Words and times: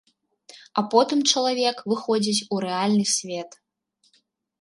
А 0.81 0.83
потым 0.93 1.19
чалавек 1.33 1.77
выходзіць 1.91 2.45
у 2.57 2.61
рэальны 2.65 3.05
свет. 3.17 3.49